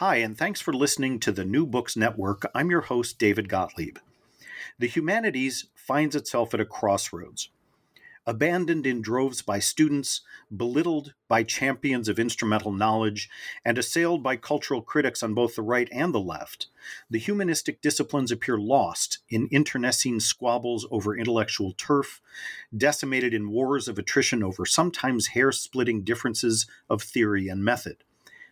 [0.00, 2.42] Hi, and thanks for listening to the New Books Network.
[2.54, 3.96] I'm your host, David Gottlieb.
[4.78, 7.48] The humanities finds itself at a crossroads.
[8.26, 10.20] Abandoned in droves by students,
[10.54, 13.30] belittled by champions of instrumental knowledge,
[13.64, 16.66] and assailed by cultural critics on both the right and the left,
[17.08, 22.20] the humanistic disciplines appear lost in internecine squabbles over intellectual turf,
[22.76, 28.04] decimated in wars of attrition over sometimes hair splitting differences of theory and method.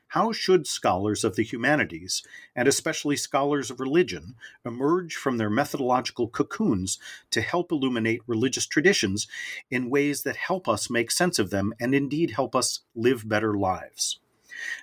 [0.09, 2.23] How should scholars of the humanities,
[2.55, 6.99] and especially scholars of religion, emerge from their methodological cocoons
[7.31, 9.27] to help illuminate religious traditions
[9.71, 13.55] in ways that help us make sense of them and indeed help us live better
[13.55, 14.21] lives?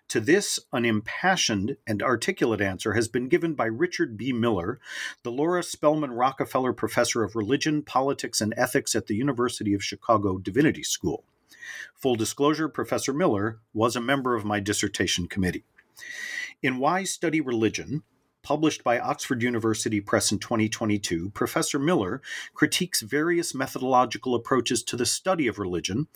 [0.09, 4.33] To this, an impassioned and articulate answer has been given by Richard B.
[4.33, 4.79] Miller,
[5.23, 10.37] the Laura Spelman Rockefeller Professor of Religion, Politics, and Ethics at the University of Chicago
[10.37, 11.23] Divinity School.
[11.95, 15.65] Full disclosure Professor Miller was a member of my dissertation committee.
[16.61, 18.03] In Why Study Religion,
[18.43, 22.21] published by Oxford University Press in 2022, Professor Miller
[22.53, 26.07] critiques various methodological approaches to the study of religion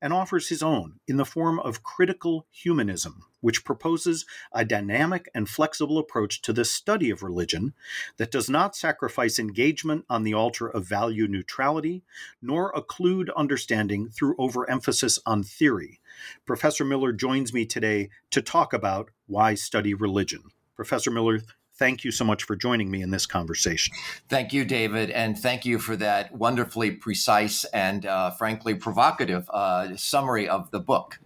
[0.00, 5.48] and offers his own in the form of critical humanism, which proposes a dynamic and
[5.48, 7.74] flexible approach to the study of religion
[8.16, 12.02] that does not sacrifice engagement on the altar of value neutrality,
[12.40, 16.00] nor occlude understanding through overemphasis on theory.
[16.46, 20.42] Professor Miller joins me today to talk about why study religion.
[20.76, 21.42] Professor Miller,
[21.82, 23.92] thank you so much for joining me in this conversation.
[24.28, 29.96] Thank you, David, and thank you for that wonderfully precise and uh, frankly provocative uh,
[29.96, 31.18] summary of the book.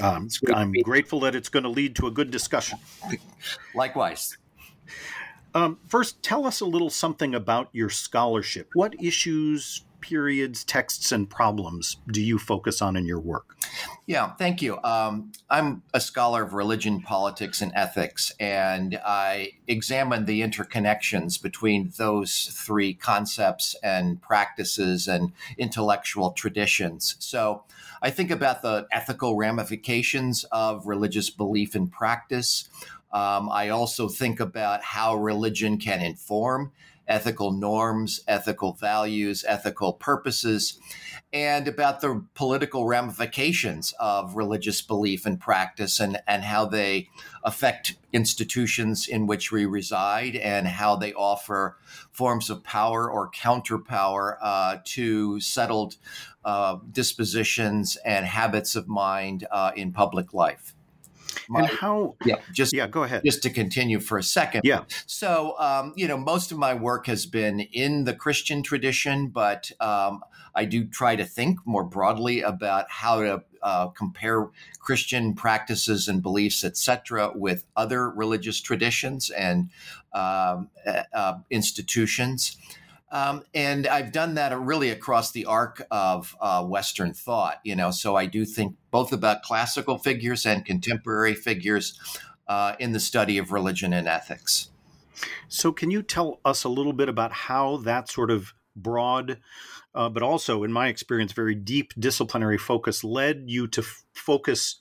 [0.00, 2.80] Um, I'm grateful that it's going to lead to a good discussion.
[3.76, 4.36] Likewise.
[5.54, 8.70] Um, first, tell us a little something about your scholarship.
[8.74, 13.56] What issues, periods, texts, and problems do you focus on in your work?
[14.06, 14.78] Yeah, thank you.
[14.84, 21.90] Um, I'm a scholar of religion, politics, and ethics, and I examine the interconnections between
[21.96, 27.16] those three concepts and practices and intellectual traditions.
[27.18, 27.64] So
[28.02, 32.68] I think about the ethical ramifications of religious belief and practice.
[33.10, 36.72] Um, I also think about how religion can inform
[37.06, 40.78] ethical norms, ethical values, ethical purposes,
[41.32, 47.08] and about the political ramifications of religious belief and practice and, and how they
[47.42, 51.76] affect institutions in which we reside and how they offer
[52.12, 55.96] forms of power or counterpower uh, to settled
[56.44, 60.73] uh, dispositions and habits of mind uh, in public life
[61.48, 62.16] my, and how?
[62.24, 62.86] Yeah, just yeah.
[62.86, 63.22] Go ahead.
[63.24, 64.62] Just to continue for a second.
[64.64, 64.84] Yeah.
[65.06, 69.70] So, um, you know, most of my work has been in the Christian tradition, but
[69.80, 70.22] um,
[70.54, 76.22] I do try to think more broadly about how to uh, compare Christian practices and
[76.22, 79.70] beliefs, etc., with other religious traditions and
[80.12, 80.70] um,
[81.12, 82.56] uh, institutions.
[83.14, 87.92] Um, and I've done that really across the arc of uh, Western thought, you know.
[87.92, 91.98] So I do think both about classical figures and contemporary figures
[92.48, 94.70] uh, in the study of religion and ethics.
[95.46, 99.38] So, can you tell us a little bit about how that sort of broad,
[99.94, 104.80] uh, but also, in my experience, very deep disciplinary focus led you to f- focus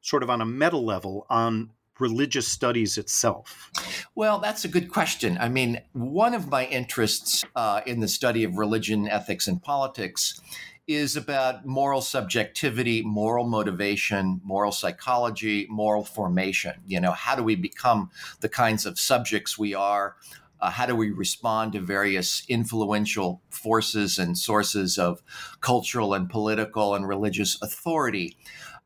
[0.00, 1.70] sort of on a meta level on
[2.02, 3.70] religious studies itself?
[4.14, 5.38] Well, that's a good question.
[5.40, 10.40] I mean, one of my interests uh, in the study of religion, ethics, and politics
[10.88, 16.74] is about moral subjectivity, moral motivation, moral psychology, moral formation.
[16.86, 18.10] You know, how do we become
[18.40, 20.16] the kinds of subjects we are?
[20.60, 25.22] Uh, how do we respond to various influential forces and sources of
[25.60, 28.36] cultural and political and religious authority?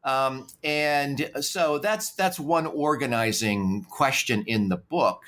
[0.07, 5.25] Um, and so that's that's one organizing question in the book.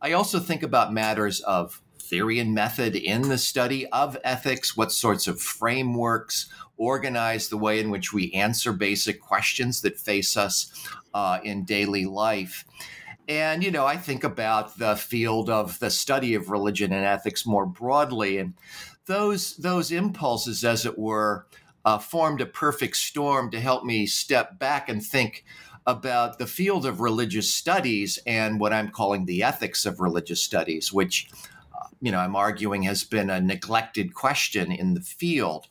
[0.00, 4.92] I also think about matters of theory and method in the study of ethics, what
[4.92, 10.72] sorts of frameworks organize the way in which we answer basic questions that face us
[11.12, 12.64] uh, in daily life.
[13.28, 17.46] And, you know, I think about the field of the study of religion and ethics
[17.46, 18.38] more broadly.
[18.38, 18.54] And
[19.06, 21.46] those, those impulses, as it were,
[21.84, 25.44] uh, formed a perfect storm to help me step back and think
[25.86, 30.92] about the field of religious studies and what I'm calling the ethics of religious studies,
[30.92, 31.28] which,
[31.74, 35.66] uh, you know, I'm arguing has been a neglected question in the field.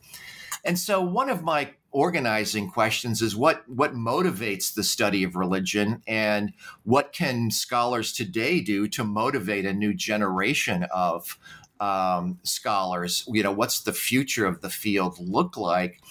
[0.65, 6.03] And so, one of my organizing questions is what what motivates the study of religion
[6.07, 6.53] and
[6.83, 11.39] what can scholars today do to motivate a new generation of
[11.79, 16.01] um, scholars you know what's the future of the field look like?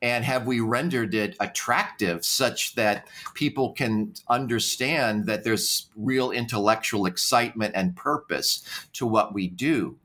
[0.00, 7.06] And have we rendered it attractive such that people can understand that there's real intellectual
[7.06, 9.96] excitement and purpose to what we do?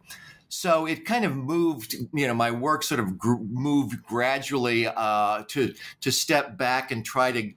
[0.49, 5.43] So it kind of moved, you know, my work sort of gr- moved gradually uh,
[5.49, 7.51] to to step back and try to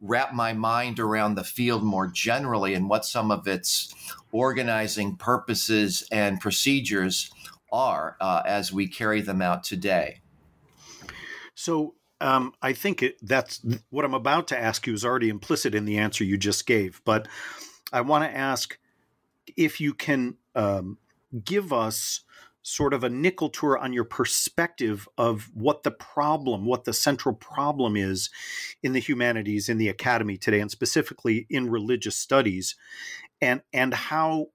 [0.00, 3.94] wrap my mind around the field more generally and what some of its
[4.36, 7.30] organizing purposes and procedures
[7.72, 10.20] are uh, as we carry them out today.
[11.54, 15.74] So um, I think it, that's what I'm about to ask you is already implicit
[15.74, 17.28] in the answer you just gave, but
[17.92, 18.78] I want to ask
[19.56, 20.98] if you can um,
[21.44, 22.20] give us
[22.62, 27.32] sort of a nickel tour on your perspective of what the problem, what the central
[27.32, 28.28] problem is
[28.82, 32.74] in the humanities, in the academy today, and specifically in religious studies,
[33.40, 34.48] and and how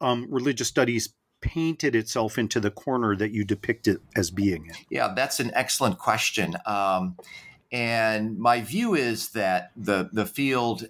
[0.00, 4.74] um, religious studies painted itself into the corner that you depict it as being in.
[4.90, 6.56] Yeah, that's an excellent question.
[6.66, 7.16] Um,
[7.70, 10.88] and my view is that the the field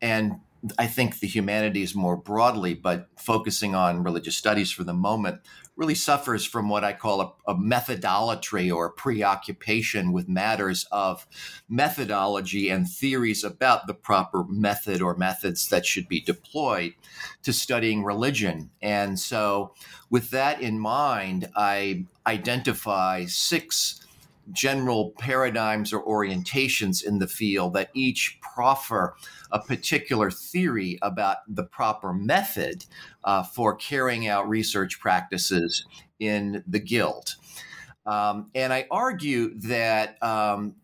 [0.00, 0.40] and
[0.78, 5.40] I think the humanities more broadly, but focusing on religious studies for the moment,
[5.82, 11.26] really suffers from what I call a, a methodolatry or a preoccupation with matters of
[11.68, 16.94] methodology and theories about the proper method or methods that should be deployed
[17.42, 18.70] to studying religion.
[18.80, 19.74] And so,
[20.08, 24.01] with that in mind, I identify six
[24.50, 29.14] general paradigms or orientations in the field that each proffer
[29.50, 32.84] a particular theory about the proper method
[33.24, 35.86] uh, for carrying out research practices
[36.18, 37.36] in the guild.
[38.04, 40.74] Um, and I argue that um,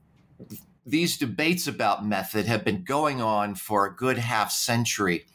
[0.88, 5.26] these debates about method have been going on for a good half century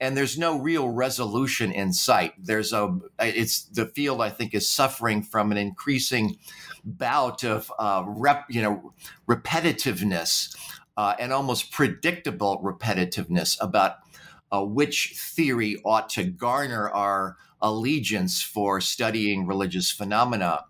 [0.00, 4.68] and there's no real resolution in sight there's a it's the field i think is
[4.68, 6.36] suffering from an increasing
[6.96, 8.92] bout of uh, rep, you know
[9.28, 10.56] repetitiveness
[10.96, 13.96] uh, and almost predictable repetitiveness about
[14.50, 20.64] uh, which theory ought to garner our allegiance for studying religious phenomena.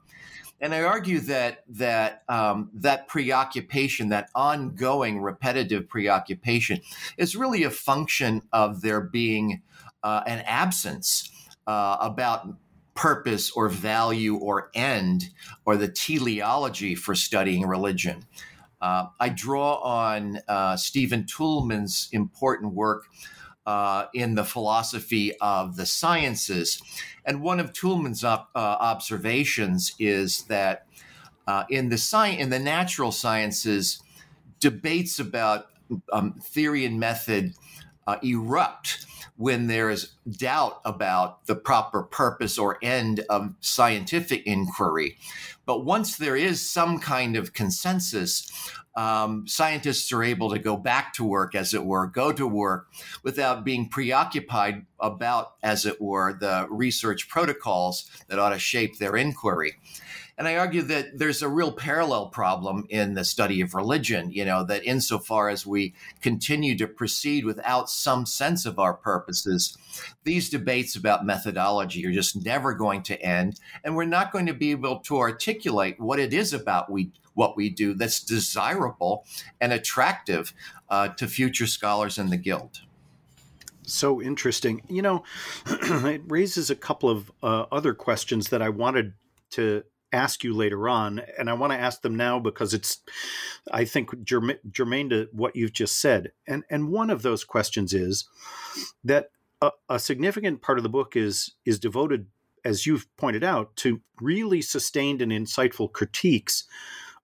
[0.61, 6.81] And I argue that that um, that preoccupation, that ongoing repetitive preoccupation,
[7.17, 9.63] is really a function of there being
[10.03, 11.31] uh, an absence
[11.67, 12.49] uh, about
[12.99, 15.31] purpose or value or end
[15.65, 18.25] or the teleology for studying religion.
[18.81, 23.05] Uh, I draw on uh, Stephen Toulmin's important work
[23.67, 26.83] uh, in the philosophy of the sciences.
[27.25, 30.87] And one of Toulmin's op- uh, observations is that
[31.47, 34.03] uh, in the sci- in the natural sciences,
[34.59, 35.67] debates about
[36.13, 37.55] um, theory and method
[38.09, 39.07] uh, erupt
[39.39, 45.17] when there is doubt about the proper purpose or end of scientific inquiry.
[45.65, 48.51] But once there is some kind of consensus,
[48.97, 52.89] um, scientists are able to go back to work, as it were, go to work
[53.23, 59.17] without being preoccupied about, as it were, the research protocols that ought to shape their
[59.17, 59.77] inquiry.
[60.39, 64.45] And I argue that there's a real parallel problem in the study of religion, you
[64.45, 69.77] know, that insofar as we continue to proceed without some sense of our purposes,
[70.23, 73.59] these debates about methodology are just never going to end.
[73.83, 77.57] And we're not going to be able to articulate what it is about we what
[77.57, 79.25] we do that's desirable
[79.61, 80.53] and attractive
[80.89, 82.81] uh, to future scholars in the guild
[83.83, 84.83] so interesting.
[84.89, 85.25] You know,
[85.67, 89.15] it raises a couple of uh, other questions that I wanted
[89.53, 93.01] to ask you later on, and I want to ask them now because it's,
[93.71, 96.33] I think, germane to what you've just said.
[96.47, 98.27] And and one of those questions is
[99.05, 102.27] that a, a significant part of the book is is devoted,
[102.65, 106.65] as you've pointed out, to really sustained and insightful critiques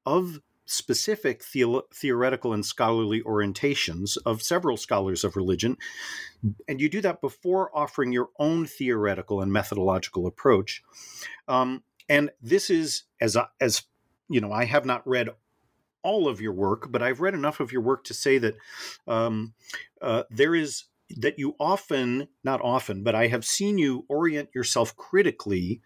[0.06, 5.76] of specific the- theoretical and scholarly orientations of several scholars of religion.
[6.68, 10.82] And you do that before offering your own theoretical and methodological approach.
[11.48, 13.82] Um, and this is as as
[14.28, 15.28] you know, I have not read
[16.02, 18.54] all of your work, but I've read enough of your work to say that
[19.06, 19.54] um,
[20.00, 20.84] uh, there is
[21.16, 25.80] that you often, not often, but I have seen you orient yourself critically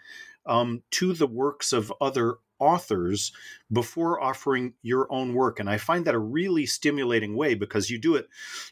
[0.47, 3.33] um, to the works of other authors
[3.71, 5.61] before offering your own work.
[5.61, 8.29] And I find that a really stimulating way because you do it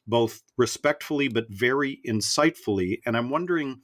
[0.06, 3.00] both respectfully but very insightfully.
[3.06, 3.80] And I'm wondering,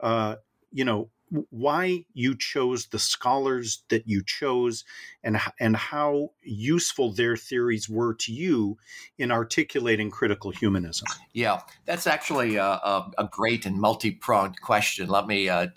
[0.00, 0.36] uh,
[0.72, 1.10] you know,
[1.50, 4.84] why you chose the scholars that you chose
[5.22, 8.78] and and how useful their theories were to you
[9.18, 11.06] in articulating critical humanism.
[11.32, 15.08] Yeah, that's actually a, a, a great and multi-pronged question.
[15.08, 15.68] Let me uh,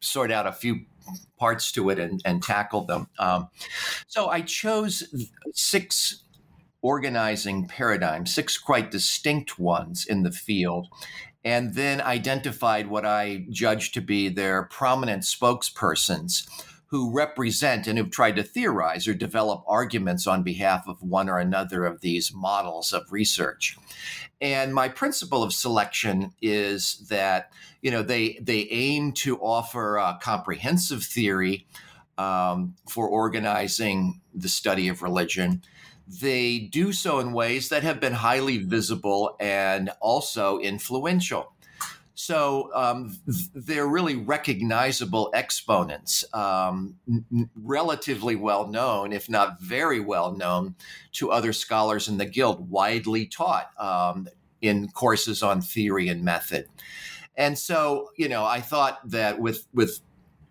[0.00, 0.84] sort out a few
[1.38, 3.08] parts to it and, and tackle them.
[3.18, 3.48] Um,
[4.06, 5.04] so I chose
[5.52, 6.24] six
[6.80, 10.88] organizing paradigms, six quite distinct ones in the field,
[11.44, 16.48] and then identified what I judged to be their prominent spokespersons
[16.88, 21.38] who represent and who've tried to theorize or develop arguments on behalf of one or
[21.38, 23.76] another of these models of research.
[24.40, 27.52] And my principle of selection is that
[27.82, 31.66] you know they they aim to offer a comprehensive theory
[32.16, 35.62] um, for organizing the study of religion.
[36.08, 41.52] They do so in ways that have been highly visible and also influential.
[42.14, 43.16] So um,
[43.54, 50.74] they're really recognizable exponents, um, n- relatively well known, if not very well known,
[51.12, 54.26] to other scholars in the guild, widely taught um,
[54.62, 56.66] in courses on theory and method.
[57.36, 60.00] And so, you know, I thought that with with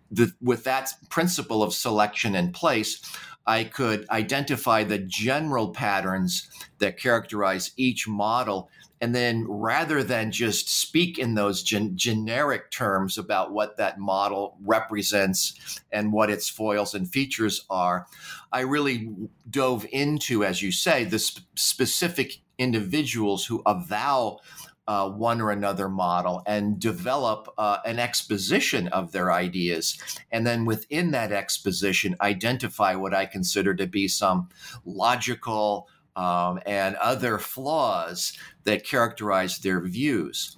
[0.10, 3.02] the, with that principle of selection in place,
[3.48, 6.50] I could identify the general patterns
[6.80, 13.18] that characterize each model and then rather than just speak in those gen- generic terms
[13.18, 18.08] about what that model represents and what its foils and features are,
[18.52, 19.10] I really
[19.50, 24.40] dove into, as you say, the sp- specific individuals who avow
[24.88, 29.98] uh, one or another model and develop uh, an exposition of their ideas.
[30.32, 34.50] And then within that exposition, identify what I consider to be some
[34.86, 40.58] logical, um, and other flaws that characterize their views.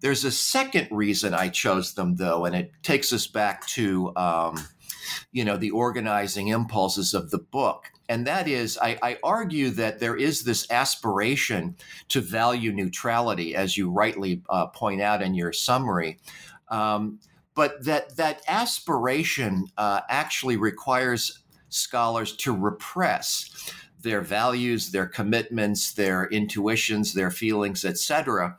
[0.00, 4.56] There's a second reason I chose them, though, and it takes us back to, um,
[5.32, 7.90] you know, the organizing impulses of the book.
[8.08, 11.76] And that is, I, I, argue that there is this aspiration
[12.08, 16.18] to value neutrality, as you rightly uh, point out in your summary.
[16.70, 17.18] Um,
[17.54, 23.72] but that that aspiration uh, actually requires scholars to repress
[24.02, 28.56] their values, their commitments, their intuitions, their feelings, etc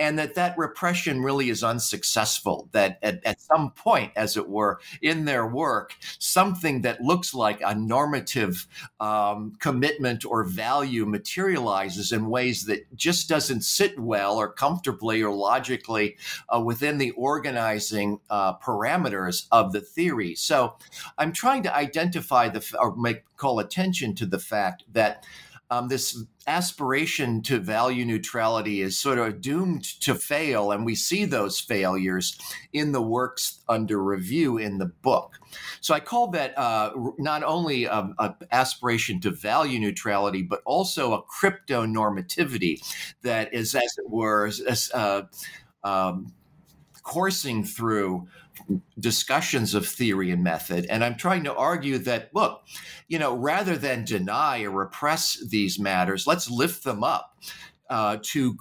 [0.00, 2.70] and that that repression really is unsuccessful.
[2.72, 7.60] That at, at, some point, as it were, in their work, something that looks like
[7.60, 8.66] a normative
[8.98, 15.34] um, commitment or value materializes in ways that just doesn't sit well or comfortably or
[15.34, 16.16] logically
[16.48, 20.34] uh, within the organizing uh, parameters of the theory.
[20.34, 20.76] So,
[21.18, 25.24] I'm trying to identify the or make call attention to the fact that
[25.70, 31.24] um, this aspiration to value neutrality is sort of doomed to fail, and we see
[31.24, 32.36] those failures
[32.72, 35.38] in the works under review in the book.
[35.80, 38.14] So I call that uh, not only an
[38.50, 42.80] aspiration to value neutrality, but also a crypto normativity
[43.22, 44.50] that is, as it were,
[44.92, 45.22] uh,
[45.84, 46.32] um,
[47.04, 48.26] coursing through
[48.98, 50.86] discussions of theory and method.
[50.88, 52.62] And I'm trying to argue that, look,
[53.08, 57.36] you know, rather than deny or repress these matters, let's lift them up
[57.88, 58.56] uh, to,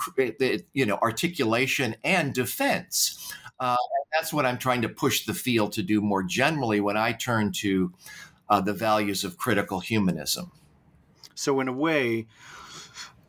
[0.74, 3.32] you know, articulation and defense.
[3.60, 6.98] Uh, and that's what I'm trying to push the field to do more generally when
[6.98, 7.94] I turn to
[8.50, 10.52] uh, the values of critical humanism.
[11.36, 12.28] So, in a way,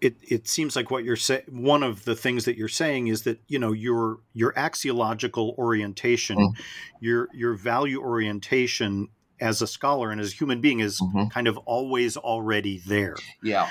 [0.00, 3.23] it it seems like what you're saying one of the things that you're saying is
[3.23, 6.61] that you know your your axiological orientation mm-hmm.
[7.00, 9.09] your your value orientation
[9.40, 11.28] as a scholar and as a human being is mm-hmm.
[11.28, 13.16] kind of always already there.
[13.42, 13.69] Yeah.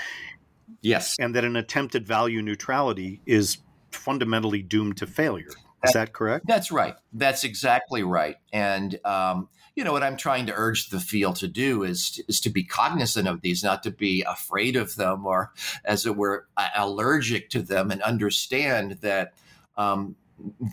[0.82, 1.16] Yes.
[1.20, 3.60] And that an attempt at value neutrality is
[3.92, 5.50] fundamentally doomed to failure.
[5.84, 6.46] Is that correct?
[6.48, 6.96] That's right.
[7.14, 8.36] That's exactly right.
[8.52, 9.48] And um,
[9.80, 12.66] you know what I'm trying to urge the field to do is is to be
[12.66, 15.54] cognizant of these, not to be afraid of them or,
[15.86, 19.36] as it were, allergic to them, and understand that
[19.78, 20.18] um,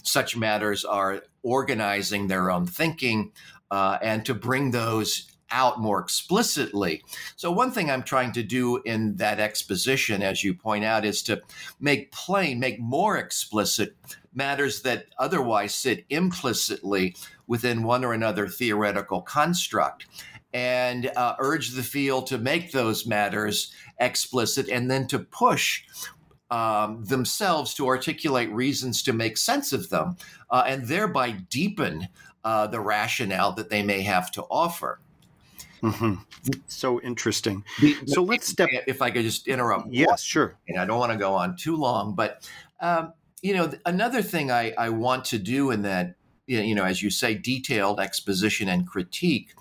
[0.03, 3.31] such matters are organizing their own thinking,
[3.71, 7.05] uh, and to bring those out more explicitly.
[7.37, 11.23] So, one thing I'm trying to do in that exposition, as you point out, is
[11.23, 11.43] to
[11.79, 13.95] make plain, make more explicit
[14.35, 17.15] matters that otherwise sit implicitly
[17.47, 20.07] within one or another theoretical construct
[20.53, 25.85] and uh, urge the field to make those matters explicit and then to push
[26.51, 30.17] um, themselves to articulate reasons to make sense of them
[30.51, 32.09] uh, and thereby deepen
[32.45, 35.01] uh, the rationale that they may have to offer.
[35.83, 36.15] Mm-hmm.
[36.69, 37.65] So interesting.
[38.07, 38.69] so let's step.
[38.87, 39.93] If I could just interrupt.
[39.93, 40.57] Yes, sure.
[40.69, 42.49] And I don't want to go on too long, but
[42.81, 43.13] um,
[43.43, 46.15] you know, another thing I, I want to do in that,
[46.47, 49.55] you know, as you say, detailed exposition and critique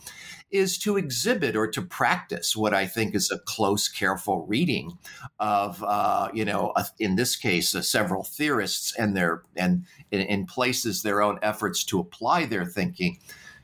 [0.52, 4.98] is to exhibit or to practice what I think is a close, careful reading
[5.40, 10.46] of, uh, you know, a, in this case, uh, several theorists and their and in,
[10.46, 13.20] places their own efforts to apply their thinking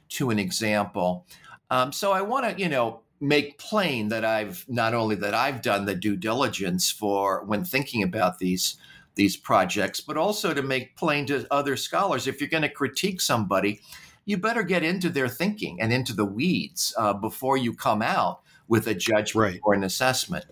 [0.10, 1.26] to an example.
[1.70, 5.62] Um, so I want to, you know, make plain that I've not only that I've
[5.62, 8.76] done the due diligence for when thinking about these
[9.16, 13.22] these projects, but also to make plain to other scholars if you're going to critique
[13.22, 13.82] somebody,
[14.26, 18.42] you better get into their thinking and into the weeds uh, before you come out
[18.68, 19.60] with a judgment right.
[19.64, 20.46] or an assessment.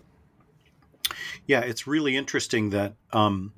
[1.46, 3.52] Yeah, it's really interesting that um,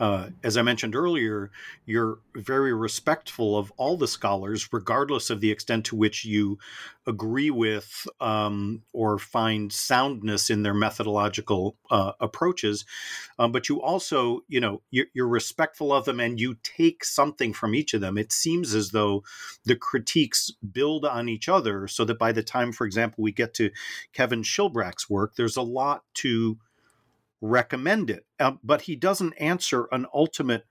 [0.00, 1.50] uh, as I mentioned earlier,
[1.84, 6.58] you're very respectful of all the scholars, regardless of the extent to which you
[7.06, 12.86] agree with um, or find soundness in their methodological uh, approaches.
[13.38, 17.52] Um, but you also, you know, you're, you're, respectful of them and you take something
[17.52, 18.16] from each of them.
[18.16, 19.22] It seems as though
[19.64, 23.54] the critiques build on each other so that by the time, for example, we get
[23.54, 23.70] to
[24.12, 26.58] Kevin Schilbrack's work, there's a lot to
[27.40, 28.26] recommend it.
[28.38, 30.64] Uh, but he doesn't answer an ultimate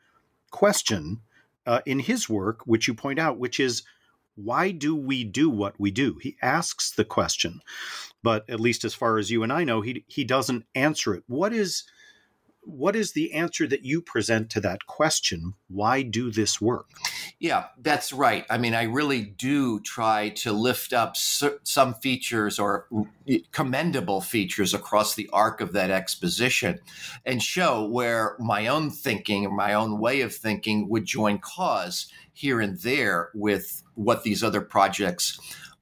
[0.51, 1.21] question
[1.65, 3.83] uh, in his work, which you point out, which is
[4.35, 6.17] why do we do what we do?
[6.21, 7.61] He asks the question,
[8.23, 11.23] but at least as far as you and I know, he he doesn't answer it.
[11.27, 11.83] What is
[12.61, 15.53] what is the answer that you present to that question?
[15.67, 16.89] Why do this work?
[17.39, 18.45] Yeah, that's right.
[18.49, 22.87] I mean, I really do try to lift up some features or
[23.51, 26.79] commendable features across the arc of that exposition
[27.25, 32.11] and show where my own thinking or my own way of thinking would join cause
[32.33, 35.39] here and there with what these other projects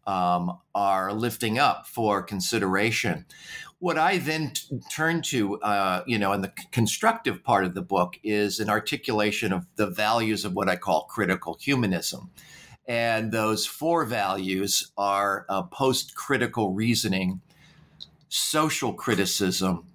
[0.07, 3.25] um, are lifting up for consideration.
[3.79, 7.84] What I then t- turn to, uh, you know, in the constructive part of the
[7.84, 12.31] book is an articulation of the values of what I call critical humanism.
[12.87, 17.42] And those four values are uh, post critical reasoning,
[18.29, 19.85] social criticism,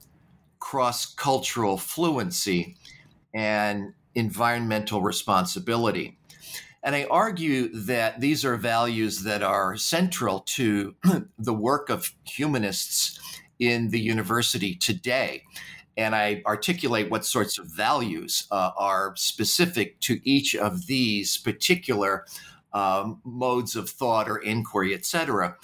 [0.60, 2.76] cross cultural fluency,
[3.34, 6.18] and environmental responsibility.
[6.84, 10.94] And I argue that these are values that are central to
[11.38, 13.18] the work of humanists
[13.68, 15.42] in the university today.
[15.96, 22.24] And I articulate what sorts of values uh, are specific to each of these particular
[22.72, 25.56] um, modes of thought or inquiry, et cetera.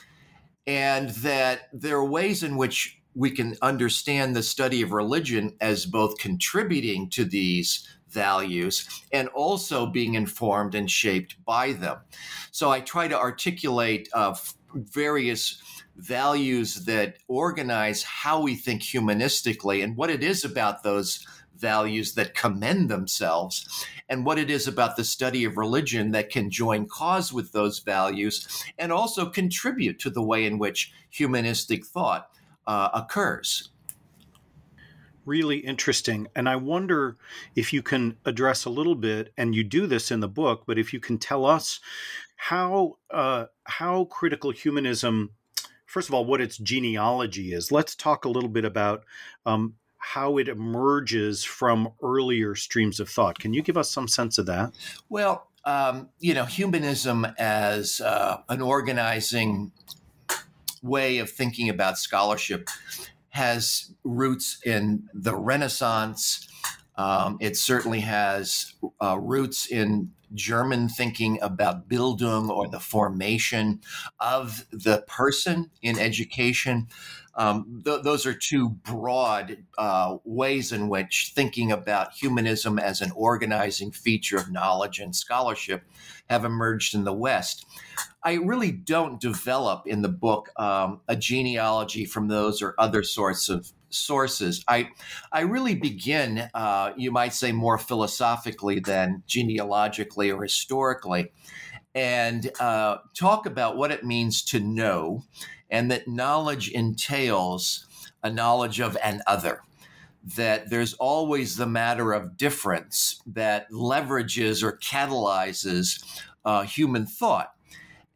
[0.66, 5.86] And that there are ways in which we can understand the study of religion as
[5.86, 11.98] both contributing to these values and also being informed and shaped by them.
[12.50, 14.36] So I try to articulate uh,
[14.74, 15.62] various
[15.98, 22.34] values that organize how we think humanistically and what it is about those values that
[22.34, 27.32] commend themselves and what it is about the study of religion that can join cause
[27.32, 32.30] with those values and also contribute to the way in which humanistic thought
[32.66, 33.70] uh, occurs.
[35.24, 36.28] Really interesting.
[36.34, 37.16] And I wonder
[37.54, 40.78] if you can address a little bit, and you do this in the book, but
[40.78, 41.80] if you can tell us
[42.36, 45.32] how uh, how critical humanism
[45.98, 47.72] first of all, what its genealogy is.
[47.72, 49.02] Let's talk a little bit about
[49.44, 53.40] um, how it emerges from earlier streams of thought.
[53.40, 54.74] Can you give us some sense of that?
[55.08, 59.72] Well, um, you know, humanism as uh, an organizing
[60.84, 62.68] way of thinking about scholarship
[63.30, 66.46] has roots in the Renaissance.
[66.98, 73.80] Um, it certainly has uh, roots in German thinking about Bildung or the formation
[74.20, 76.88] of the person in education.
[77.34, 83.12] Um, th- those are two broad uh, ways in which thinking about humanism as an
[83.14, 85.84] organizing feature of knowledge and scholarship
[86.28, 87.64] have emerged in the West.
[88.24, 93.48] I really don't develop in the book um, a genealogy from those or other sorts
[93.48, 94.64] of sources.
[94.68, 94.90] I
[95.32, 101.32] I really begin, uh, you might say, more philosophically than genealogically or historically,
[101.94, 105.24] and uh, talk about what it means to know,
[105.70, 107.86] and that knowledge entails
[108.22, 109.62] a knowledge of an other.
[110.36, 116.04] That there's always the matter of difference that leverages or catalyzes
[116.44, 117.52] uh, human thought.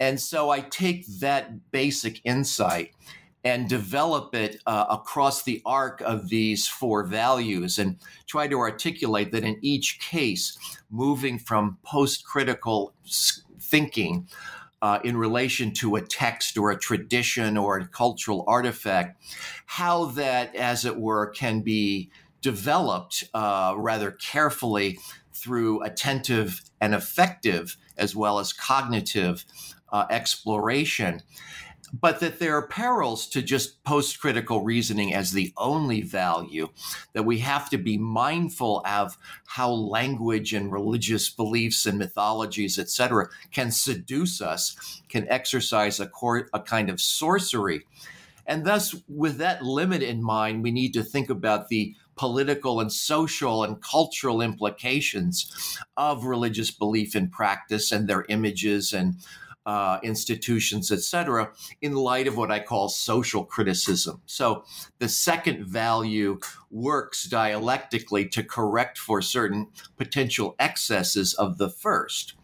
[0.01, 2.91] And so I take that basic insight
[3.45, 9.33] and develop it uh, across the arc of these four values and try to articulate
[9.33, 10.57] that in each case,
[10.91, 12.95] moving from post critical
[13.61, 14.29] thinking
[14.81, 19.17] uh, in relation to a text or a tradition or a cultural artifact,
[19.67, 24.99] how that, as it were, can be developed uh, rather carefully
[25.33, 29.45] through attentive and effective, as well as cognitive
[29.93, 31.23] uh, exploration
[31.93, 36.69] but that there are perils to just post critical reasoning as the only value,
[37.13, 43.29] that we have to be mindful of how language and religious beliefs and mythologies, etc.,
[43.51, 46.11] can seduce us, can exercise a,
[46.55, 47.85] a kind of sorcery.
[48.47, 52.93] And thus, with that limit in mind, we need to think about the political and
[52.93, 59.17] social and cultural implications of religious belief and practice and their images and
[59.65, 64.21] uh, institutions, etc., in light of what I call social criticism.
[64.27, 64.65] So
[64.99, 66.39] the second value
[66.71, 72.35] works dialectically to correct for certain potential excesses of the first.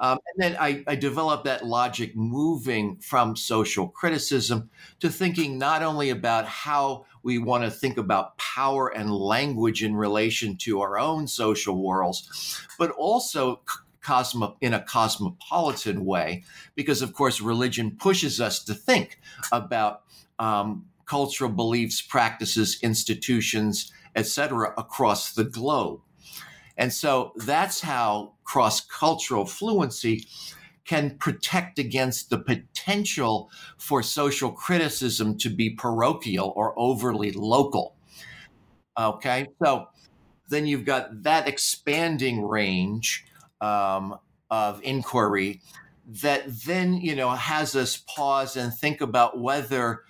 [0.00, 5.82] Um, and then I, I developed that logic moving from social criticism to thinking not
[5.82, 10.98] only about how we want to think about power and language in relation to our
[10.98, 13.60] own social worlds, but also
[14.02, 19.18] cosmo in a cosmopolitan way, because of course religion pushes us to think
[19.52, 20.02] about
[20.38, 26.00] um, cultural beliefs, practices, institutions, etc., across the globe.
[26.76, 30.26] And so that's how cross cultural fluency
[30.84, 37.94] can protect against the potential for social criticism to be parochial or overly local.
[38.98, 39.86] Okay, so
[40.48, 43.24] then you've got that expanding range
[43.60, 44.18] um,
[44.50, 45.60] of inquiry
[46.06, 50.02] that then you know has us pause and think about whether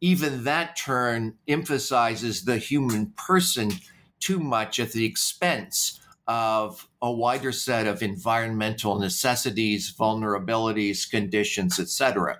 [0.00, 3.72] even that turn emphasizes the human person
[4.20, 12.38] too much at the expense of a wider set of environmental necessities, vulnerabilities, conditions, etc.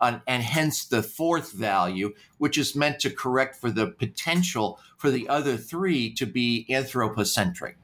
[0.00, 5.10] And, and hence the fourth value, which is meant to correct for the potential for
[5.10, 7.78] the other three to be anthropocentric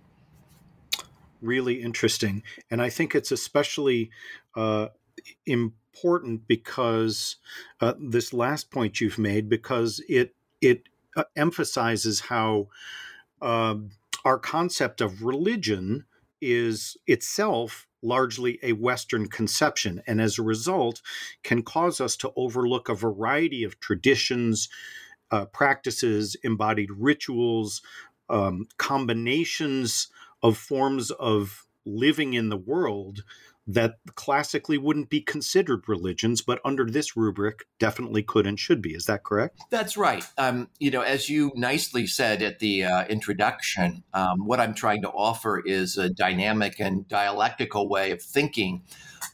[1.43, 2.43] really interesting.
[2.71, 4.11] And I think it's especially
[4.55, 4.89] uh,
[5.47, 7.37] important because
[7.81, 12.69] uh, this last point you've made, because it it uh, emphasizes how
[13.43, 13.91] um,
[14.25, 16.05] our concept of religion
[16.41, 21.03] is itself largely a Western conception, and as a result,
[21.43, 24.69] can cause us to overlook a variety of traditions,
[25.31, 27.83] uh, practices, embodied rituals,
[28.31, 30.09] um, combinations
[30.43, 33.25] of forms of living in the world
[33.67, 38.95] that classically wouldn't be considered religions, but under this rubric definitely could and should be.
[38.95, 39.61] Is that correct?
[39.71, 40.27] That's right.
[40.39, 45.03] Um, you know, as you nicely said at the uh, introduction, um, what I'm trying
[45.03, 48.83] to offer is a dynamic and dialectical way of thinking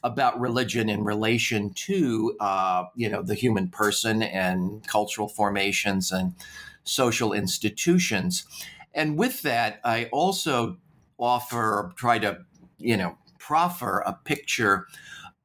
[0.03, 6.33] about religion in relation to, uh, you know, the human person and cultural formations and
[6.83, 8.45] social institutions.
[8.93, 10.77] And with that, I also
[11.19, 12.39] offer, try to,
[12.77, 14.87] you know, proffer a picture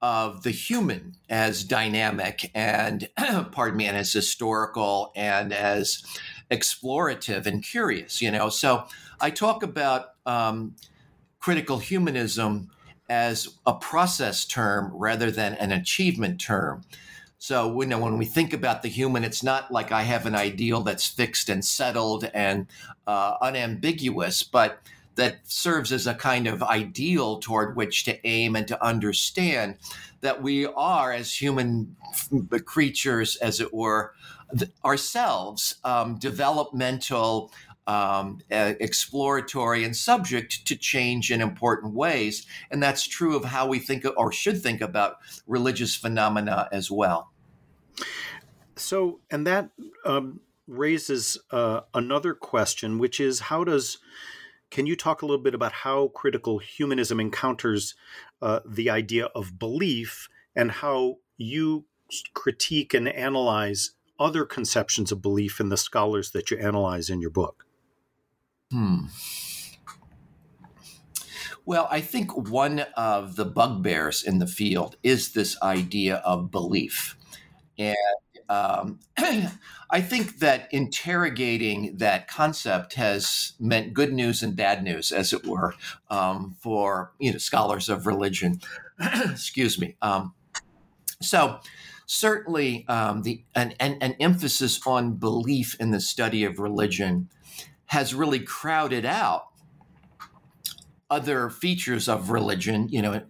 [0.01, 3.09] of the human as dynamic and,
[3.53, 6.03] pardon me, and as historical and as
[6.51, 8.49] explorative and curious, you know.
[8.49, 8.85] So
[9.21, 10.75] I talk about um,
[11.39, 12.71] critical humanism
[13.09, 16.83] as a process term rather than an achievement term.
[17.39, 20.35] So you know, when we think about the human, it's not like I have an
[20.35, 22.67] ideal that's fixed and settled and
[23.07, 24.81] uh, unambiguous, but
[25.15, 29.77] that serves as a kind of ideal toward which to aim and to understand
[30.21, 31.97] that we are, as human
[32.65, 34.15] creatures, as it were,
[34.85, 37.53] ourselves um, developmental,
[37.87, 42.47] um, exploratory, and subject to change in important ways.
[42.71, 47.33] And that's true of how we think or should think about religious phenomena as well.
[48.77, 49.71] So, and that
[50.05, 53.99] um, raises uh, another question, which is how does
[54.73, 57.95] can you talk a little bit about how critical humanism encounters
[58.41, 61.85] uh, the idea of belief and how you
[62.33, 67.31] critique and analyze other conceptions of belief in the scholars that you analyze in your
[67.31, 67.67] book?
[68.71, 69.07] Hmm.
[71.67, 77.17] Well, I think one of the bugbears in the field is this idea of belief.
[77.79, 77.97] And
[78.53, 79.01] um,
[79.91, 85.47] I think that interrogating that concept has meant good news and bad news, as it
[85.47, 85.75] were,
[86.11, 88.61] um, for you know scholars of religion.
[89.01, 89.97] Excuse me.
[90.03, 90.35] Um,
[91.23, 91.61] so
[92.05, 97.31] certainly, um, the an, an, an emphasis on belief in the study of religion
[97.87, 99.47] has really crowded out
[101.09, 103.23] other features of religion, you know,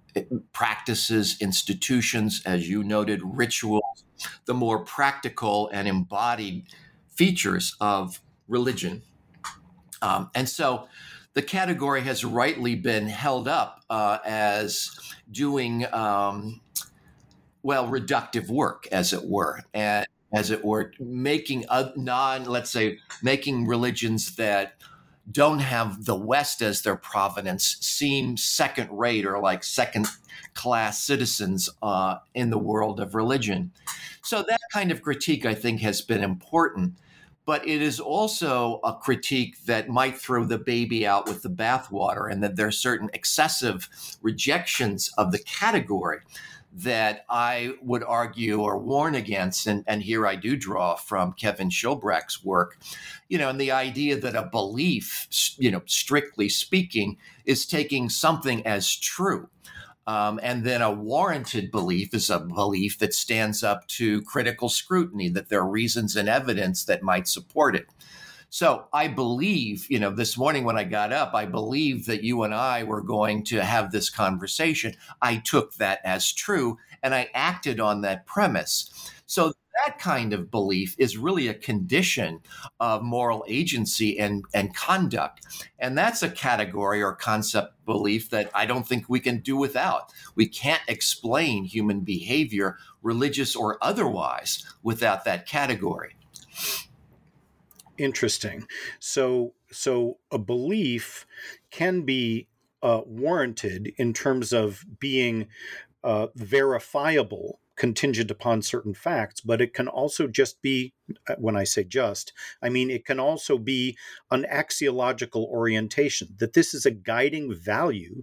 [0.52, 4.01] practices, institutions, as you noted, rituals,
[4.44, 6.64] the more practical and embodied
[7.08, 9.02] features of religion.
[10.00, 10.88] Um, and so
[11.34, 14.90] the category has rightly been held up uh, as
[15.30, 16.60] doing, um,
[17.62, 19.60] well, reductive work, as it were.
[19.72, 21.64] And as it were, making
[21.96, 24.74] non, let's say, making religions that
[25.30, 30.08] don't have the West as their provenance seem second rate or like second
[30.54, 33.72] class citizens uh, in the world of religion.
[34.22, 36.94] So that kind of critique, I think, has been important.
[37.44, 42.30] But it is also a critique that might throw the baby out with the bathwater,
[42.30, 43.88] and that there are certain excessive
[44.22, 46.18] rejections of the category
[46.72, 49.66] that I would argue or warn against.
[49.66, 52.78] And, and here I do draw from Kevin Schilbrack's work,
[53.28, 55.26] you know, and the idea that a belief,
[55.58, 59.48] you know, strictly speaking, is taking something as true.
[60.06, 65.28] Um, and then a warranted belief is a belief that stands up to critical scrutiny,
[65.28, 67.86] that there are reasons and evidence that might support it.
[68.50, 72.42] So I believe, you know, this morning when I got up, I believe that you
[72.42, 74.94] and I were going to have this conversation.
[75.22, 78.90] I took that as true and I acted on that premise.
[79.24, 82.40] So that kind of belief is really a condition
[82.78, 85.46] of moral agency and, and conduct.
[85.78, 90.12] And that's a category or concept belief that I don't think we can do without.
[90.34, 96.16] We can't explain human behavior, religious or otherwise, without that category
[97.98, 98.66] interesting.
[98.98, 101.26] So so a belief
[101.70, 102.48] can be
[102.82, 105.48] uh, warranted in terms of being
[106.02, 110.92] uh, verifiable contingent upon certain facts, but it can also just be,
[111.28, 113.96] uh, when I say just, I mean it can also be
[114.30, 118.22] an axiological orientation, that this is a guiding value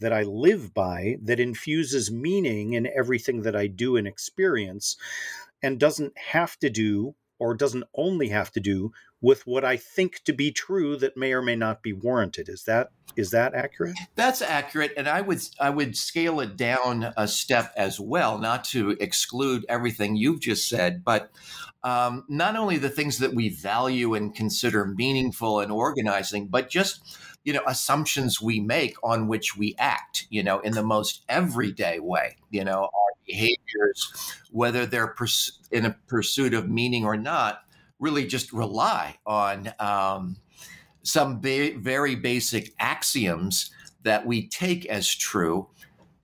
[0.00, 4.96] that I live by that infuses meaning in everything that I do and experience
[5.62, 10.22] and doesn't have to do or doesn't only have to do with what I think
[10.24, 12.48] to be true that may or may not be warranted.
[12.48, 13.96] Is that is that accurate?
[14.16, 18.64] That's accurate, and I would I would scale it down a step as well, not
[18.66, 21.30] to exclude everything you've just said, but
[21.82, 27.18] um, not only the things that we value and consider meaningful and organizing, but just
[27.44, 30.26] you know assumptions we make on which we act.
[30.28, 32.36] You know, in the most everyday way.
[32.50, 35.14] You know, our behaviors, whether they're
[35.70, 37.60] in a pursuit of meaning or not
[37.98, 40.36] really just rely on um,
[41.02, 43.70] some ba- very basic axioms
[44.02, 45.68] that we take as true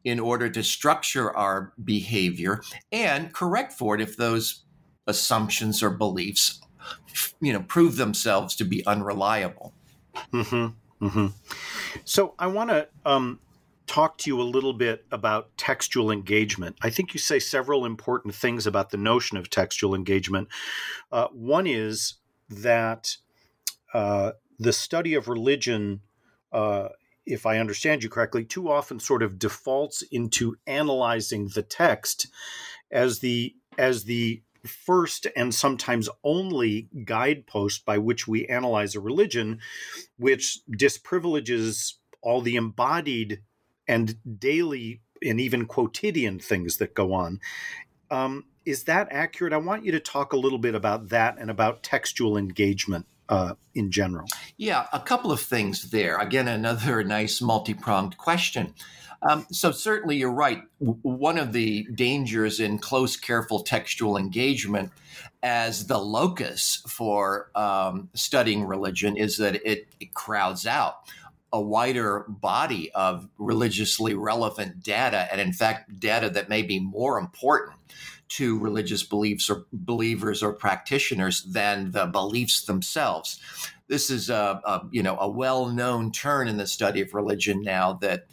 [0.05, 4.65] in order to structure our behavior and correct for it if those
[5.07, 6.61] assumptions or beliefs
[7.41, 9.75] you know prove themselves to be unreliable
[10.33, 11.05] mm-hmm.
[11.05, 11.27] Mm-hmm.
[12.05, 13.41] so i want to um,
[13.91, 16.77] talk to you a little bit about textual engagement.
[16.81, 20.47] I think you say several important things about the notion of textual engagement.
[21.11, 22.15] Uh, one is
[22.49, 23.17] that
[23.93, 26.03] uh, the study of religion,
[26.53, 26.91] uh,
[27.27, 32.29] if I understand you correctly, too often sort of defaults into analyzing the text
[32.93, 39.59] as the as the first and sometimes only guidepost by which we analyze a religion,
[40.17, 43.41] which disprivileges all the embodied
[43.91, 47.41] and daily and even quotidian things that go on.
[48.11, 49.53] Um, is that accurate?
[49.53, 53.55] I want you to talk a little bit about that and about textual engagement uh,
[53.75, 54.29] in general.
[54.57, 56.19] Yeah, a couple of things there.
[56.19, 58.75] Again, another nice multi pronged question.
[59.29, 60.63] Um, so, certainly, you're right.
[60.79, 64.93] one of the dangers in close, careful textual engagement
[65.43, 70.97] as the locus for um, studying religion is that it, it crowds out
[71.53, 77.19] a wider body of religiously relevant data, and in fact, data that may be more
[77.19, 77.77] important
[78.29, 83.41] to religious beliefs or believers or practitioners than the beliefs themselves.
[83.89, 87.95] This is a, a you know a well-known turn in the study of religion now
[87.95, 88.27] that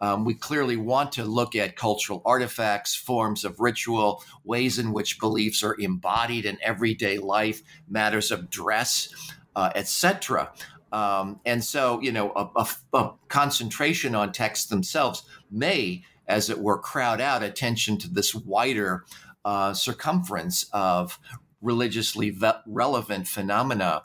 [0.00, 5.20] um, we clearly want to look at cultural artifacts, forms of ritual, ways in which
[5.20, 9.08] beliefs are embodied in everyday life, matters of dress,
[9.56, 10.52] uh, etc.
[10.94, 16.60] Um, and so, you know, a, a, a, concentration on texts themselves may, as it
[16.60, 19.04] were, crowd out attention to this wider
[19.44, 21.18] uh, circumference of
[21.60, 24.02] religiously ve- relevant phenomena.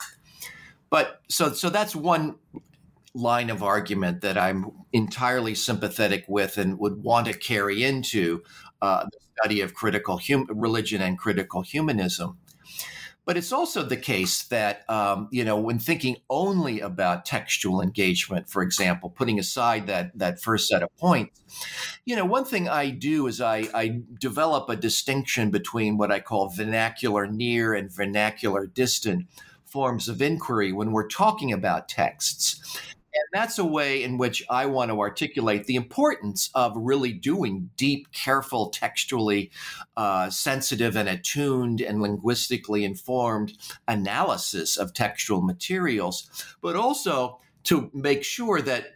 [0.90, 2.34] But so, so that's one
[3.14, 8.42] line of argument that I'm entirely sympathetic with and would want to carry into
[8.82, 12.38] uh, the study of critical hum- religion and critical humanism.
[13.30, 18.50] But it's also the case that, um, you know, when thinking only about textual engagement,
[18.50, 21.40] for example, putting aside that, that first set of points,
[22.04, 26.18] you know, one thing I do is I, I develop a distinction between what I
[26.18, 29.26] call vernacular near and vernacular distant
[29.64, 32.82] forms of inquiry when we're talking about texts.
[33.12, 37.70] And that's a way in which I want to articulate the importance of really doing
[37.76, 39.50] deep, careful, textually
[39.96, 43.54] uh, sensitive and attuned and linguistically informed
[43.88, 46.30] analysis of textual materials,
[46.62, 48.94] but also to make sure that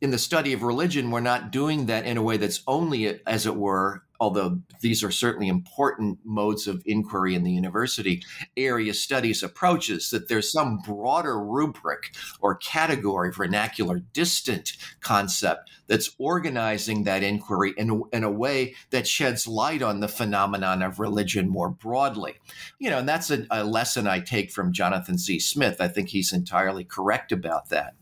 [0.00, 3.46] in the study of religion, we're not doing that in a way that's only, as
[3.46, 8.22] it were, although these are certainly important modes of inquiry in the university,
[8.56, 17.04] area studies approaches, that there's some broader rubric or category, vernacular distant concept that's organizing
[17.04, 21.70] that inquiry in, in a way that sheds light on the phenomenon of religion more
[21.70, 22.34] broadly.
[22.78, 25.40] You know, and that's a, a lesson I take from Jonathan Z.
[25.40, 25.80] Smith.
[25.80, 27.94] I think he's entirely correct about that.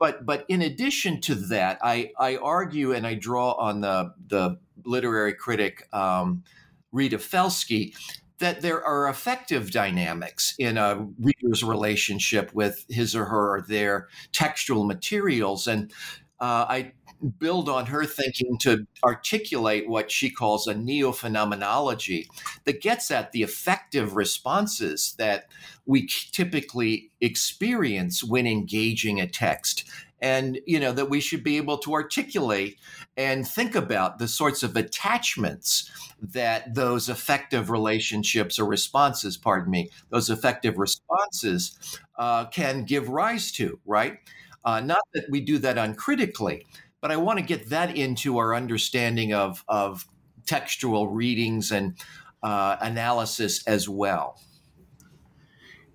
[0.00, 4.58] But but in addition to that, I, I argue and I draw on the the
[4.84, 6.42] literary critic um,
[6.90, 7.94] Rita Felski
[8.38, 14.08] that there are effective dynamics in a reader's relationship with his or her or their
[14.32, 15.66] textual materials.
[15.66, 15.92] And
[16.40, 16.92] uh, I
[17.38, 22.28] build on her thinking to articulate what she calls a neo phenomenology
[22.64, 25.46] that gets at the effective responses that
[25.86, 29.84] we typically experience when engaging a text.
[30.22, 32.78] And you know that we should be able to articulate
[33.16, 39.88] and think about the sorts of attachments that those effective relationships or responses pardon me
[40.10, 44.18] those effective responses uh, can give rise to right?
[44.62, 46.66] Uh, not that we do that uncritically
[47.00, 50.06] but i want to get that into our understanding of of
[50.46, 51.94] textual readings and
[52.42, 54.40] uh, analysis as well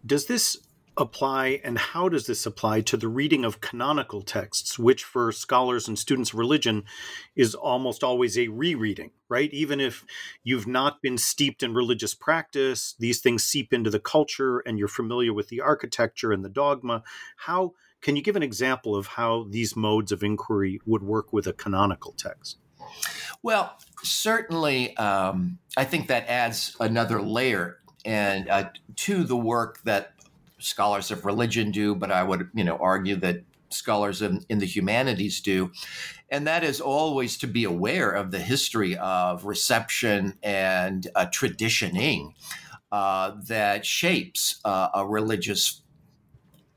[0.05, 0.57] does this
[0.97, 5.87] apply and how does this apply to the reading of canonical texts, which for scholars
[5.87, 6.83] and students of religion
[7.35, 9.51] is almost always a rereading, right?
[9.51, 10.05] Even if
[10.43, 14.87] you've not been steeped in religious practice, these things seep into the culture and you're
[14.87, 17.03] familiar with the architecture and the dogma.
[17.37, 17.73] How
[18.05, 21.53] can you give an example of how these modes of inquiry would work with a
[21.53, 22.59] canonical text?
[23.41, 30.13] Well, certainly, um, I think that adds another layer and uh, to the work that
[30.59, 33.41] scholars of religion do, but I would, you know, argue that
[33.71, 35.71] scholars in, in the humanities do.
[36.29, 42.35] And that is always to be aware of the history of reception and uh, traditioning
[42.91, 45.81] uh, that shapes uh, a religious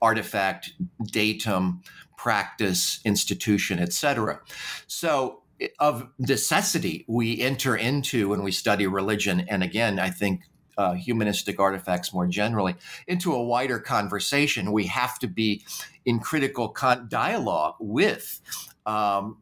[0.00, 0.72] artifact,
[1.04, 1.82] datum,
[2.16, 4.40] practice, institution, etc.
[4.86, 5.42] So
[5.78, 9.40] of necessity, we enter into when we study religion.
[9.48, 10.42] And again, I think
[10.76, 12.76] uh, humanistic artifacts more generally
[13.08, 14.70] into a wider conversation.
[14.70, 15.64] We have to be
[16.04, 18.40] in critical con- dialogue with
[18.86, 19.38] um,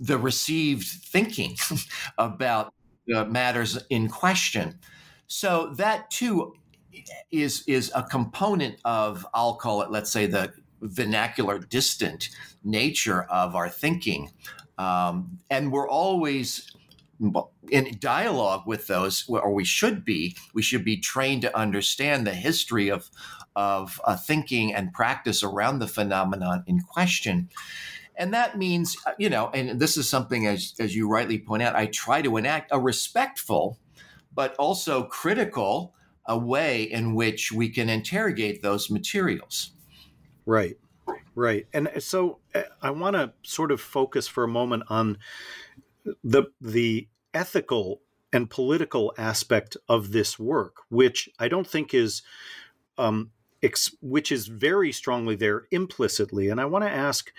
[0.00, 1.56] the received thinking
[2.18, 2.74] about
[3.06, 4.80] the matters in question.
[5.28, 6.54] So that too
[7.30, 12.28] is is a component of I'll call it let's say the vernacular distant
[12.64, 14.30] nature of our thinking.
[14.78, 16.70] Um, and we're always
[17.70, 22.34] in dialogue with those, or we should be, we should be trained to understand the
[22.34, 23.10] history of
[23.54, 27.48] of uh, thinking and practice around the phenomenon in question.
[28.14, 31.62] And that means, uh, you know, and this is something, as, as you rightly point
[31.62, 33.78] out, I try to enact a respectful,
[34.34, 35.94] but also critical
[36.28, 39.72] a way in which we can interrogate those materials.
[40.44, 40.76] Right,
[41.34, 41.66] right.
[41.72, 45.18] And so uh, I want to sort of focus for a moment on
[46.22, 48.00] the the ethical
[48.32, 52.22] and political aspect of this work, which I don't think is
[52.98, 53.30] um,
[53.62, 56.48] ex- which is very strongly there implicitly.
[56.48, 57.32] And I want to ask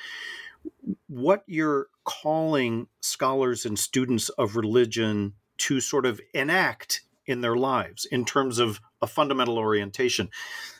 [1.07, 8.05] what you're calling scholars and students of religion to sort of enact in their lives
[8.05, 10.29] in terms of a fundamental orientation.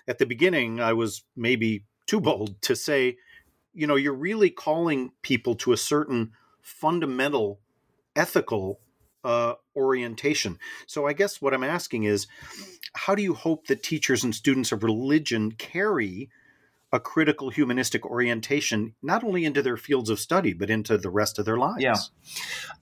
[0.07, 3.17] At the beginning, I was maybe too bold to say,
[3.73, 6.31] you know, you're really calling people to a certain
[6.61, 7.59] fundamental
[8.15, 8.79] ethical
[9.23, 10.57] uh, orientation.
[10.85, 12.27] So I guess what I'm asking is,
[12.93, 16.29] how do you hope that teachers and students of religion carry
[16.93, 21.37] a critical humanistic orientation not only into their fields of study but into the rest
[21.37, 21.83] of their lives?
[21.83, 21.95] Yeah.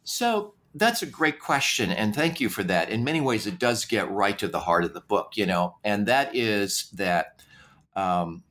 [0.04, 2.90] So that's a great question, and thank you for that.
[2.90, 5.78] In many ways, it does get right to the heart of the book, you know,
[5.84, 7.42] and that is that
[7.96, 8.44] um,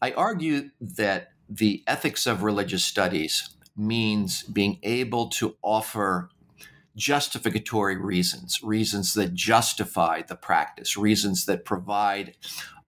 [0.00, 6.30] I argue that the ethics of religious studies means being able to offer
[6.96, 12.36] justificatory reasons, reasons that justify the practice, reasons that provide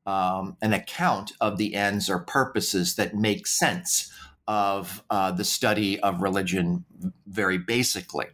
[0.06, 4.12] um, an account of the ends or purposes that make sense
[4.50, 6.84] of uh, the study of religion
[7.28, 8.26] very basically.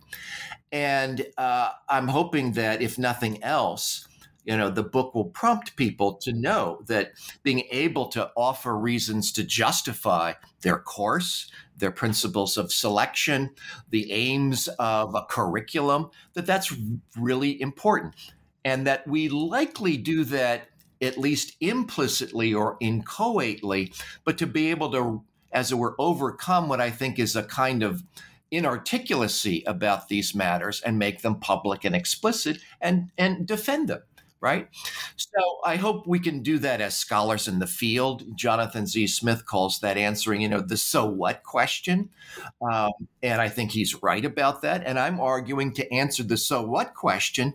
[0.72, 4.08] And uh, I'm hoping that, if nothing else,
[4.46, 7.12] you know, the book will prompt people to know that
[7.42, 13.50] being able to offer reasons to justify their course, their principles of selection,
[13.90, 16.72] the aims of a curriculum, that that's
[17.18, 18.14] really important.
[18.64, 20.68] And that we likely do that
[21.02, 23.92] at least implicitly or inchoately,
[24.24, 27.82] but to be able to, as it were, overcome what I think is a kind
[27.82, 28.02] of
[28.52, 34.02] inarticulacy about these matters and make them public and explicit and, and defend them
[34.40, 34.68] right?
[35.16, 38.24] So I hope we can do that as scholars in the field.
[38.36, 39.06] Jonathan Z.
[39.08, 42.10] Smith calls that answering, you know, the so what question.
[42.60, 42.92] Um,
[43.22, 44.86] and I think he's right about that.
[44.86, 47.54] And I'm arguing to answer the so what question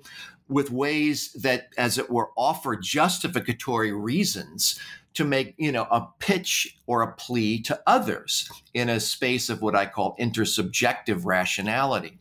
[0.51, 4.79] with ways that, as it were, offer justificatory reasons
[5.13, 9.61] to make you know a pitch or a plea to others in a space of
[9.61, 12.17] what I call intersubjective rationality.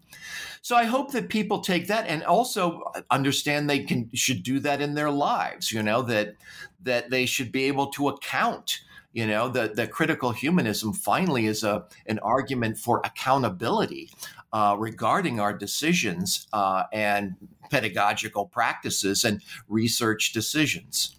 [0.63, 4.81] So I hope that people take that and also understand they can should do that
[4.81, 5.73] in their lives.
[5.73, 6.37] You know that
[6.83, 8.81] that they should be able to account.
[9.13, 14.11] You know that the critical humanism finally is a an argument for accountability
[14.53, 17.37] uh, regarding our decisions uh, and
[17.71, 21.17] pedagogical practices and research decisions.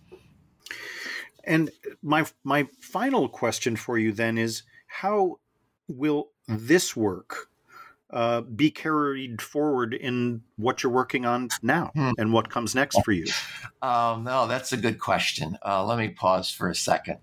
[1.44, 1.72] And
[2.02, 5.40] my my final question for you then is how
[5.88, 7.50] will this work
[8.12, 12.12] uh, be carried forward in what you're working on now hmm.
[12.18, 13.26] and what comes next for you?
[13.82, 15.58] Um, no, that's a good question.
[15.66, 17.18] Uh, let me pause for a second.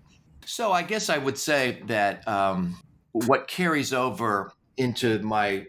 [0.49, 2.75] So I guess I would say that um,
[3.11, 5.67] what carries over into my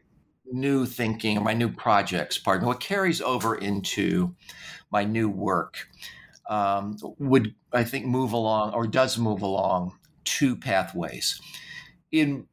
[0.51, 4.35] new thinking or my new projects, pardon, what carries over into
[4.91, 5.87] my new work
[6.49, 11.39] um, would, I think, move along or does move along two pathways.
[12.11, 12.47] In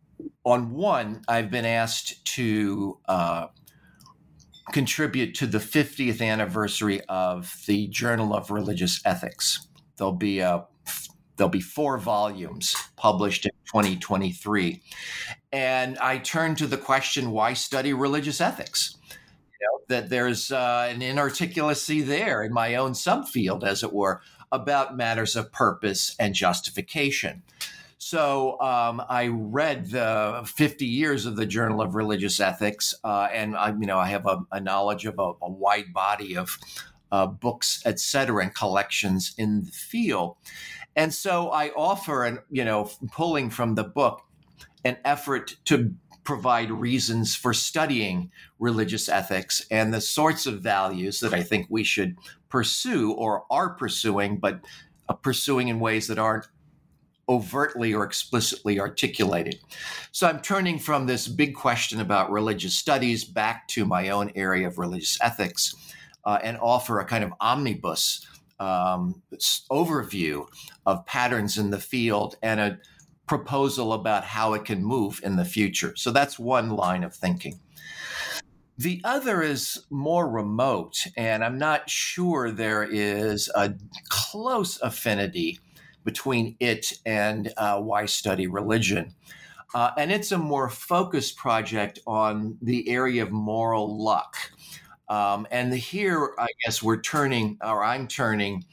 [0.44, 3.48] on one, I've been asked to uh,
[4.74, 9.66] contribute to the 50th anniversary of the Journal of Religious Ethics.
[9.96, 10.66] There'll be a
[11.38, 14.82] there'll be four volumes published in 2023,
[15.52, 18.96] and I turn to the question: Why study religious ethics?
[19.10, 24.22] You know, that there's uh, an inarticulacy there in my own subfield, as it were,
[24.52, 27.44] about matters of purpose and justification.
[27.98, 33.56] So um, I read the 50 years of the Journal of Religious Ethics, uh, and
[33.56, 36.58] I, you know I have a, a knowledge of a, a, wide body of
[37.12, 40.38] uh, books, et cetera, and collections in the field.
[40.98, 44.24] And so I offer, and you know, pulling from the book,
[44.84, 45.94] an effort to
[46.24, 51.86] provide reasons for studying religious ethics and the sorts of values that I think we
[51.86, 52.18] should
[52.50, 54.60] pursue or are pursuing, but
[55.08, 56.48] uh, pursuing in ways that aren't
[57.30, 59.60] overtly or explicitly articulated.
[60.12, 64.68] So I'm turning from this big question about religious studies back to my own area
[64.68, 65.76] of religious ethics
[66.26, 68.26] uh, and offer a kind of omnibus
[68.60, 69.22] um,
[69.72, 70.48] overview
[70.86, 72.80] of patterns in the field and a
[73.28, 75.94] proposal about how it can move in the future.
[75.96, 77.60] So that's one line of thinking.
[78.78, 83.74] The other is more remote, and I'm not sure there is a
[84.10, 85.60] close affinity
[86.04, 89.16] between it and uh, Why Study Religion.
[89.74, 94.47] Uh, and it's a more focused project on the area of moral luck.
[95.10, 98.66] Um, and here, I guess we're turning, or I'm turning,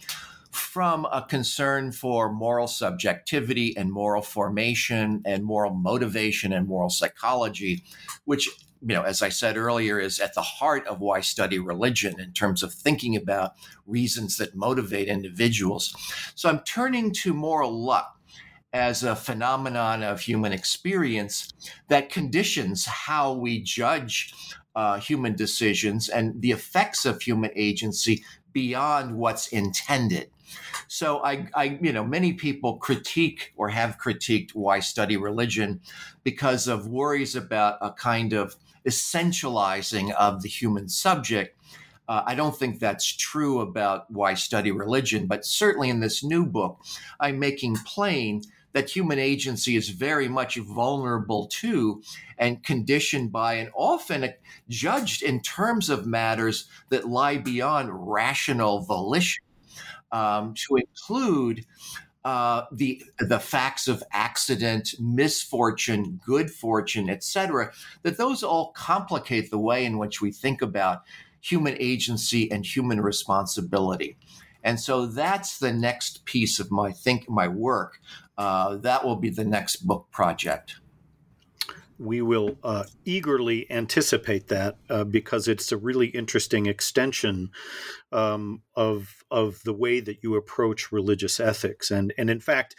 [0.51, 7.83] from a concern for moral subjectivity and moral formation and moral motivation and moral psychology,
[8.25, 8.49] which
[8.87, 12.21] you know, as I said earlier, is at the heart of why I study religion
[12.21, 13.53] in terms of thinking about
[13.87, 15.95] reasons that motivate individuals.
[16.35, 18.15] So I'm turning to moral luck
[18.75, 21.49] as a phenomenon of human experience
[21.89, 24.35] that conditions how we judge
[24.75, 30.31] uh, human decisions and the effects of human agency beyond what's intended.
[30.89, 35.81] So I, I, you know, many people critique or have critiqued why study religion
[36.23, 38.57] because of worries about a kind of
[38.87, 41.59] essentializing of the human subject.
[42.07, 46.45] Uh, I don't think that's true about why study religion, but certainly in this new
[46.45, 46.81] book,
[47.19, 48.43] I'm making plain
[48.75, 52.03] that human agency is very much vulnerable to
[52.37, 54.35] and conditioned by and often
[54.69, 59.43] judged in terms of matters that lie beyond rational volition,
[60.13, 61.65] um, to include
[62.25, 67.71] uh, the the facts of accident, misfortune, good fortune, etc.
[68.03, 71.03] That those all complicate the way in which we think about
[71.41, 74.17] human agency and human responsibility.
[74.65, 77.99] And so that's the next piece of my think my work.
[78.37, 80.81] Uh, that will be the next book project
[81.99, 87.51] we will uh, eagerly anticipate that uh, because it's a really interesting extension
[88.13, 92.77] um, of of the way that you approach religious ethics, and and in fact.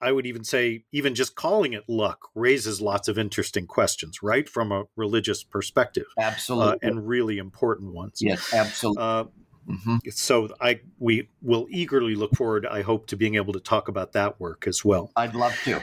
[0.00, 4.48] I would even say, even just calling it luck raises lots of interesting questions, right,
[4.48, 6.06] from a religious perspective.
[6.18, 8.20] Absolutely, uh, and really important ones.
[8.22, 9.02] Yes, absolutely.
[9.02, 9.24] Uh,
[9.68, 9.96] mm-hmm.
[10.10, 12.66] So I we will eagerly look forward.
[12.66, 15.10] I hope to being able to talk about that work as well.
[15.16, 15.82] I'd love to.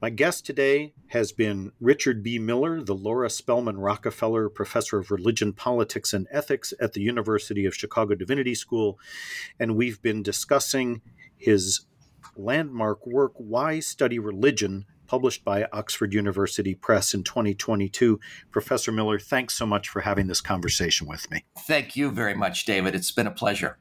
[0.00, 2.38] My guest today has been Richard B.
[2.38, 7.74] Miller, the Laura Spelman Rockefeller Professor of Religion, Politics, and Ethics at the University of
[7.74, 8.98] Chicago Divinity School,
[9.58, 11.00] and we've been discussing
[11.36, 11.86] his
[12.36, 18.18] landmark work, Why Study Religion, published by Oxford University Press in 2022.
[18.50, 21.44] Professor Miller, thanks so much for having this conversation with me.
[21.66, 22.94] Thank you very much, David.
[22.94, 23.78] It's been a pleasure.